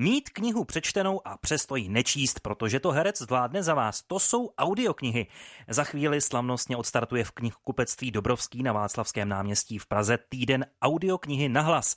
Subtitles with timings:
[0.00, 4.02] Mít knihu přečtenou a přesto ji nečíst, protože to herec zvládne za vás.
[4.02, 5.26] To jsou audioknihy.
[5.68, 11.60] Za chvíli slavnostně odstartuje v knihkupectví Dobrovský na Václavském náměstí v Praze týden audioknihy na
[11.60, 11.96] hlas.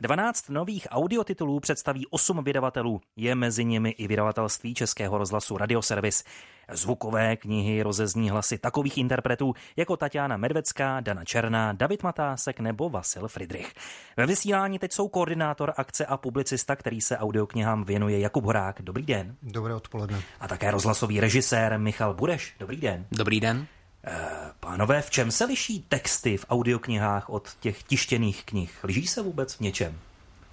[0.00, 3.00] 12 nových audiotitulů představí 8 vydavatelů.
[3.16, 6.24] Je mezi nimi i vydavatelství Českého rozhlasu Radioservis.
[6.72, 13.28] Zvukové knihy rozezní hlasy takových interpretů jako Tatiana Medvecká, Dana Černá, David Matásek nebo Vasil
[13.28, 13.72] Friedrich.
[14.16, 18.82] Ve vysílání teď jsou koordinátor akce a publicista, který se audioknihám věnuje Jakub Horák.
[18.82, 19.36] Dobrý den.
[19.42, 20.22] Dobré odpoledne.
[20.40, 22.54] A také rozhlasový režisér Michal Bureš.
[22.58, 23.06] Dobrý den.
[23.12, 23.66] Dobrý den.
[24.06, 28.78] Eh, pánové, v čem se liší texty v audioknihách od těch tištěných knih?
[28.84, 29.98] Liší se vůbec v něčem?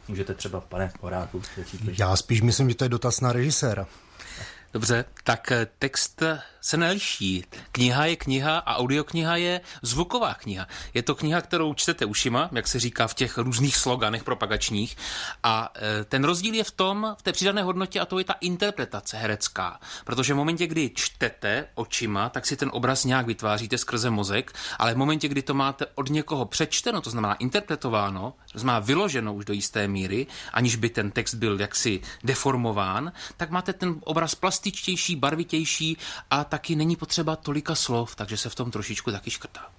[0.07, 3.87] Můžete třeba, pane Horáku, začít Já spíš myslím, že to je dotaz na režiséra.
[4.73, 6.23] Dobře, tak text
[6.61, 7.43] se neliší.
[7.71, 10.67] Kniha je kniha a audiokniha je zvuková kniha.
[10.93, 14.97] Je to kniha, kterou čtete ušima, jak se říká v těch různých sloganech propagačních.
[15.43, 18.35] A e, ten rozdíl je v tom, v té přidané hodnotě, a to je ta
[18.41, 19.79] interpretace herecká.
[20.05, 24.93] Protože v momentě, kdy čtete očima, tak si ten obraz nějak vytváříte skrze mozek, ale
[24.93, 29.45] v momentě, kdy to máte od někoho přečteno, to znamená interpretováno, to znamená vyloženo už
[29.45, 35.15] do jisté míry, aniž by ten text byl jaksi deformován, tak máte ten obraz plastičtější,
[35.15, 35.97] barvitější
[36.29, 39.69] a taky není potřeba tolika slov, takže se v tom trošičku taky škrtá.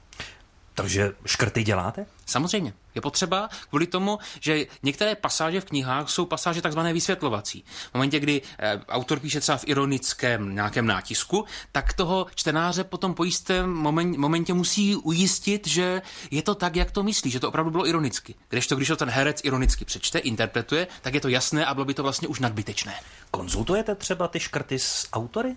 [0.75, 2.07] Takže škrty děláte?
[2.27, 2.73] Samozřejmě.
[2.95, 7.65] Je potřeba kvůli tomu, že některé pasáže v knihách jsou pasáže takzvané vysvětlovací.
[7.91, 13.15] V momentě, kdy e, autor píše třeba v ironickém nějakém nátisku, tak toho čtenáře potom
[13.15, 17.49] po jistém moment, momentě musí ujistit, že je to tak, jak to myslí, že to
[17.49, 18.35] opravdu bylo ironicky.
[18.49, 21.85] Když to, když to ten herec ironicky přečte, interpretuje, tak je to jasné a bylo
[21.85, 22.95] by to vlastně už nadbytečné.
[23.31, 25.57] Konzultujete třeba ty škrty s autory?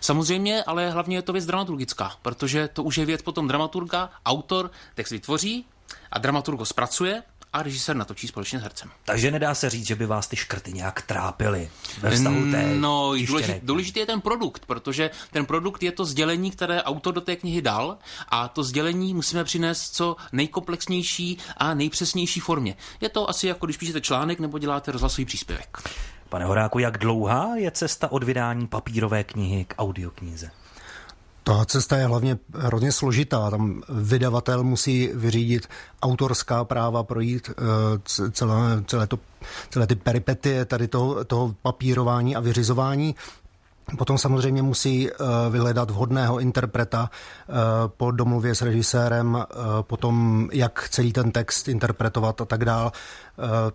[0.00, 4.70] Samozřejmě, ale hlavně je to věc dramaturgická, protože to už je věc potom dramaturga, autor
[4.94, 5.66] text vytvoří
[6.12, 7.22] a dramaturg ho zpracuje
[7.54, 8.90] a režisér natočí společně s hercem.
[9.04, 13.12] Takže nedá se říct, že by vás ty škrty nějak trápily ve vztahu té No,
[13.26, 17.36] důležitý, důležitý je ten produkt, protože ten produkt je to sdělení, které autor do té
[17.36, 22.76] knihy dal a to sdělení musíme přinést co nejkomplexnější a nejpřesnější formě.
[23.00, 25.78] Je to asi jako když píšete článek nebo děláte rozhlasový příspěvek.
[26.34, 30.50] Pane Horáku, jak dlouhá je cesta od vydání papírové knihy k audioknize?
[31.44, 33.50] Ta cesta je hlavně hrozně složitá.
[33.50, 35.68] Tam vydavatel musí vyřídit
[36.02, 37.62] autorská práva, projít eh,
[38.30, 39.18] celé, celé, to,
[39.70, 43.14] celé ty peripetie tady toho, toho papírování a vyřizování.
[43.98, 45.14] Potom samozřejmě musí eh,
[45.50, 47.52] vyhledat vhodného interpreta eh,
[47.86, 49.44] po domluvě s režisérem,
[49.82, 52.92] potom jak celý ten text interpretovat a tak dál.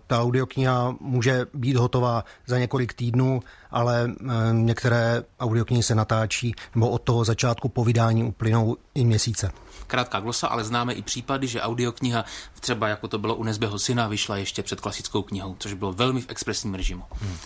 [0.06, 3.40] Ta audiokniha může být hotová za několik týdnů,
[3.70, 4.10] ale
[4.52, 9.50] některé audioknihy se natáčí, nebo od toho začátku povídání uplynou i měsíce.
[9.86, 12.24] Krátká glosa, ale známe i případy, že audiokniha,
[12.60, 16.20] třeba jako to bylo u Nezbeho syna, vyšla ještě před klasickou knihou, což bylo velmi
[16.20, 17.02] v expresním režimu.
[17.20, 17.36] Hmm.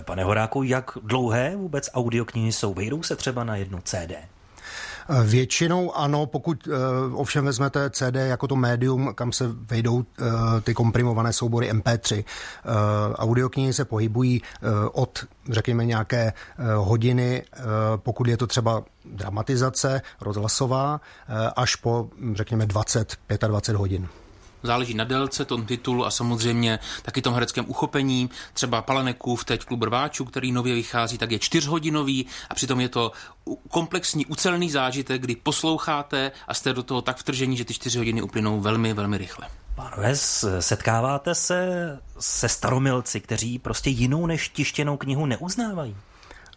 [0.00, 2.74] Pane Horáku, jak dlouhé vůbec audioknihy jsou?
[2.74, 4.12] Vejdou se třeba na jedno CD?
[5.24, 6.74] Většinou ano, pokud uh,
[7.20, 10.04] ovšem vezmete CD jako to médium, kam se vejdou uh,
[10.62, 12.16] ty komprimované soubory MP3.
[12.16, 12.74] Uh,
[13.14, 14.42] audioknihy se pohybují
[14.92, 16.32] od, řekněme, nějaké
[16.76, 17.42] hodiny,
[17.96, 21.00] pokud je to třeba dramatizace rozhlasová,
[21.56, 24.08] až po, řekněme, 20, 25 hodin.
[24.62, 28.30] Záleží na délce, tom titulu a samozřejmě taky tom hereckém uchopení.
[28.52, 33.12] Třeba Palanekův teď klub rváčů, který nově vychází, tak je čtyřhodinový a přitom je to
[33.70, 38.22] komplexní, ucelený zážitek, kdy posloucháte a jste do toho tak vtržení, že ty čtyři hodiny
[38.22, 39.48] uplynou velmi, velmi rychle.
[39.74, 40.16] Pánové,
[40.60, 45.96] setkáváte se se staromilci, kteří prostě jinou než tištěnou knihu neuznávají?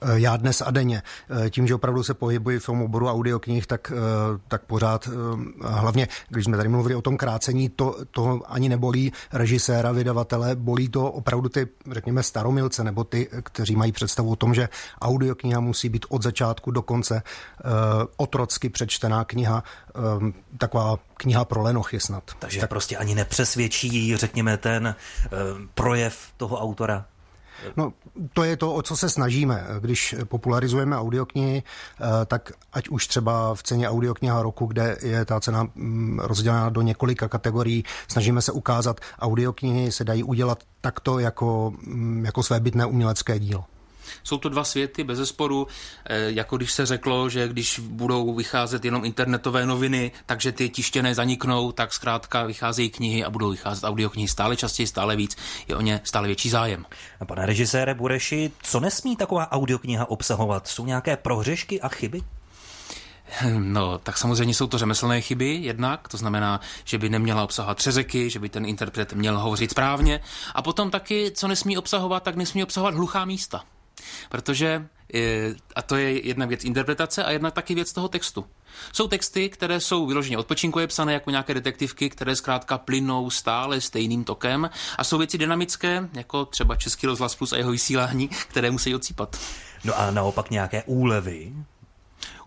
[0.04, 1.04] Eh, já dnes a denně.
[1.46, 5.10] Eh, tím, že opravdu se pohybuji v tom oboru audioknih, tak, eh, tak pořád,
[5.62, 10.90] hlavně když jsme tady mluvili o tom krácení, to, to ani nebolí režiséra, vydavatele, bolí
[10.90, 14.70] to opravdu ty, řekněme, staromilce, nebo ty, kteří mají představu o tom, že
[15.02, 17.24] audiokniha musí být od začátku do konce
[18.18, 19.64] otrocky přečtená kniha,
[20.58, 22.24] taková kniha pro lenochy snad.
[22.40, 22.70] Takže tak.
[22.70, 24.96] prostě ani nepřesvědčí, řekněme, ten
[25.74, 27.06] projev toho autora.
[27.78, 27.94] No,
[28.34, 29.68] to je to, o co se snažíme.
[29.80, 35.40] Když popularizujeme audioknihy, eh, tak ať už třeba v ceně audiokniha roku, kde je ta
[35.40, 41.74] cena mm, rozdělena do několika kategorií, snažíme se ukázat, audioknihy se dají udělat takto jako,
[41.86, 43.66] mm, jako své bytné umělecké dílo.
[44.24, 45.68] Jsou to dva světy, bez zesporu,
[46.06, 51.16] eh, jako když se řeklo, že když budou vycházet jenom internetové noviny, takže ty tištěné
[51.16, 55.82] zaniknou, tak zkrátka vycházejí knihy a budou vycházet audioknihy stále častěji, stále víc, je o
[55.82, 56.86] ně stále větší zájem.
[57.26, 60.68] Pane režisére Bureši, co nesmí taková audiokniha obsahovat?
[60.68, 62.22] Jsou nějaké prohřešky a chyby?
[63.58, 68.30] No, tak samozřejmě jsou to řemeslné chyby jednak, to znamená, že by neměla obsahovat třezeky,
[68.30, 70.20] že by ten interpret měl hovořit správně.
[70.56, 73.64] A potom taky, co nesmí obsahovat, tak nesmí obsahovat hluchá místa.
[74.30, 75.20] Protože, eh,
[75.76, 78.46] a to je jedna věc interpretace a jedna taky věc toho textu.
[78.94, 84.24] Jsou texty, které jsou vyloženě odpočinkově psané jako nějaké detektivky, které zkrátka plynou stále stejným
[84.24, 88.96] tokem a jsou věci dynamické, jako třeba Český rozhlas plus a jeho vysílání, které musí
[88.96, 89.38] odsýpat.
[89.84, 91.54] No a naopak nějaké úlevy,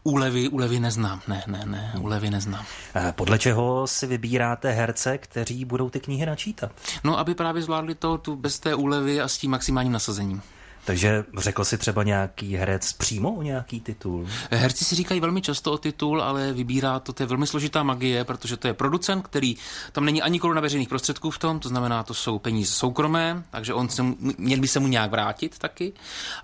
[0.07, 2.65] Úlevy, úlevy neznám, ne, ne, ne, úlevy neznám.
[2.95, 6.73] Eh, podle čeho si vybíráte herce, kteří budou ty knihy načítat?
[7.05, 10.43] No, aby právě zvládli to tu bez té úlevy a s tím maximálním nasazením.
[10.87, 14.29] Takže řekl si třeba nějaký herec přímo o nějaký titul?
[14.51, 18.25] Herci si říkají velmi často o titul, ale vybírá to, to je velmi složitá magie,
[18.25, 19.57] protože to je producent, který
[19.93, 23.75] tam není ani koruna veřejných prostředků v tom, to znamená, to jsou peníze soukromé, takže
[23.75, 24.03] on se,
[24.39, 25.93] měl by se mu nějak vrátit taky.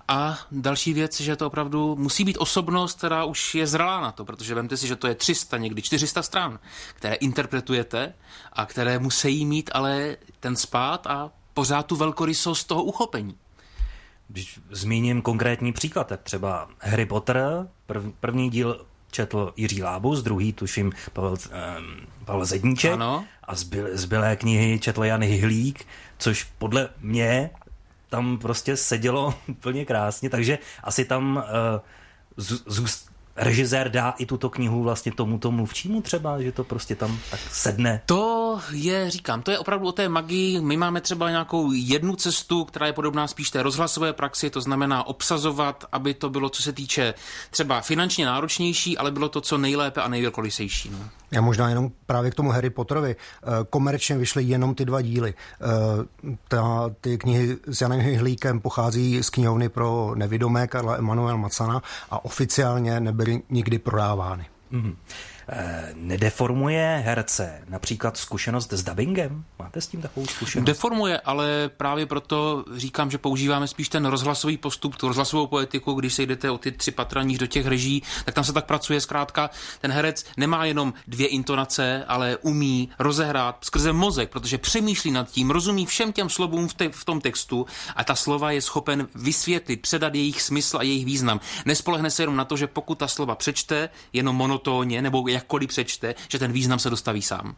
[0.07, 4.25] A další věc, že to opravdu musí být osobnost, která už je zralá na to,
[4.25, 6.59] protože vemte si, že to je 300, někdy 400 stran,
[6.95, 8.13] které interpretujete
[8.53, 13.35] a které musí mít ale ten spát a pořád tu velkorysost toho uchopení.
[14.27, 20.53] Když zmíním konkrétní příklad, tak třeba Harry Potter, prv, první díl četl Jiří Lábus, druhý
[20.53, 21.37] tuším Pavel, um,
[22.25, 23.25] Pavel Zedníček ano.
[23.43, 25.85] a zbyl, zbylé knihy četl Jan Hyhlík,
[26.17, 27.49] což podle mě
[28.09, 31.43] tam prostě sedělo úplně krásně, takže asi tam uh,
[32.67, 37.39] zůst, režisér dá i tuto knihu vlastně tomuto mluvčímu třeba, že to prostě tam tak
[37.51, 38.01] sedne?
[38.05, 40.61] To je, říkám, to je opravdu o té magii.
[40.61, 45.07] My máme třeba nějakou jednu cestu, která je podobná spíš té rozhlasové praxi, to znamená
[45.07, 47.13] obsazovat, aby to bylo, co se týče
[47.51, 50.89] třeba finančně náročnější, ale bylo to co nejlépe a nejvelkolysejší.
[50.89, 51.09] No.
[51.33, 53.15] Já možná jenom právě k tomu Harry Potterovi.
[53.15, 55.33] Eh, komerčně vyšly jenom ty dva díly.
[55.33, 61.81] Eh, ta, ty knihy s Janem Hyhlíkem pochází z knihovny pro nevidomé Karla Emanuel Macana
[62.11, 64.45] a oficiálně nebyly nikdy prodávány.
[64.71, 64.95] Mm-hmm.
[65.93, 69.43] Nedeformuje herce například zkušenost s dubbingem?
[69.59, 70.65] Máte s tím takovou zkušenost?
[70.65, 76.13] Deformuje, ale právě proto říkám, že používáme spíš ten rozhlasový postup, tu rozhlasovou poetiku, když
[76.13, 79.49] se jdete o ty tři patra do těch reží, tak tam se tak pracuje zkrátka.
[79.81, 85.49] Ten herec nemá jenom dvě intonace, ale umí rozehrát skrze mozek, protože přemýšlí nad tím,
[85.49, 87.65] rozumí všem těm slovům v, te- v tom textu
[87.95, 91.39] a ta slova je schopen vysvětlit, předat jejich smysl a jejich význam.
[91.65, 96.15] Nespolehne se jenom na to, že pokud ta slova přečte jenom monotónně nebo jakkoliv přečte,
[96.29, 97.55] že ten význam se dostaví sám.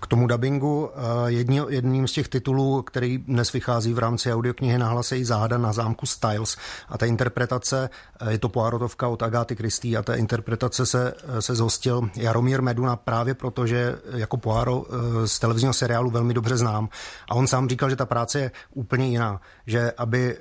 [0.00, 4.78] K tomu dubbingu eh, jedním, jedním z těch titulů, který dnes vychází v rámci audioknihy
[4.78, 6.56] Nahlase i záhada na zámku Styles
[6.88, 7.90] a ta interpretace,
[8.20, 12.62] eh, je to Poirotovka od Agáty Kristý a ta interpretace se, eh, se zhostil Jaromír
[12.62, 14.88] Meduna právě proto, že jako Poirot
[15.24, 16.88] z televizního seriálu velmi dobře znám.
[17.30, 20.38] A on sám říkal, že ta práce je úplně jiná, že aby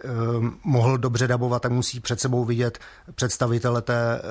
[0.64, 2.80] mohl dobře dabovat, tak musí před sebou vidět
[3.16, 4.22] představitele té,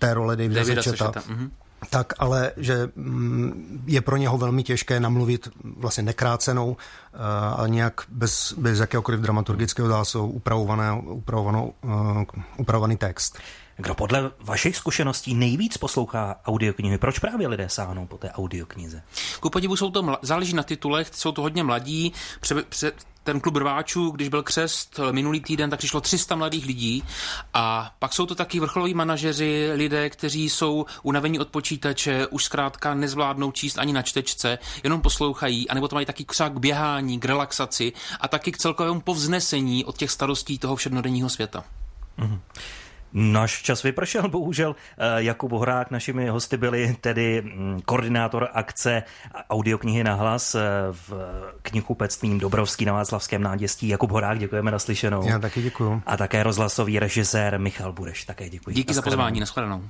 [0.00, 1.10] té role Davida, Sečeta.
[1.10, 1.50] Mm-hmm
[1.90, 7.16] tak ale že mm, je pro něho velmi těžké namluvit vlastně nekrácenou eh,
[7.56, 12.22] a nějak bez, bez jakéhokoliv dramaturgického zásahu upravovanou, uh,
[12.56, 13.38] upravovaný text.
[13.76, 16.98] Kdo podle vašich zkušeností nejvíc poslouchá audioknihy?
[16.98, 19.02] Proč právě lidé sáhnou po té audioknize?
[19.40, 22.12] Ku podivu jsou to, mla- záleží na titulech, jsou to hodně mladí.
[22.40, 22.92] Pře- pře-
[23.28, 27.04] ten klub rváčů, když byl křest minulý týden, tak přišlo 300 mladých lidí
[27.54, 32.94] a pak jsou to taky vrcholoví manažeři, lidé, kteří jsou unavení od počítače, už zkrátka
[32.94, 37.24] nezvládnou číst ani na čtečce, jenom poslouchají, anebo to mají taky třeba k běhání, k
[37.24, 41.64] relaxaci a taky k celkovému povznesení od těch starostí toho všednodenního světa.
[42.18, 42.38] Mm-hmm.
[43.12, 44.76] Náš čas vypršel, bohužel.
[44.98, 49.02] Eh, Jakub Horák, našimi hosty byli tedy mm, koordinátor akce
[49.50, 50.60] audioknihy na hlas eh,
[50.90, 51.12] v
[51.62, 53.88] knihkupectvím Dobrovský na Václavském náměstí.
[53.88, 55.28] Jakub Horák, děkujeme naslyšenou.
[55.28, 56.02] Já taky děkuju.
[56.06, 58.74] A také rozhlasový režisér Michal Bureš, také děkuji.
[58.74, 59.82] Díky za pozvání, nashledanou.